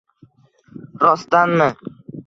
Rostdanmi? 1.03 1.69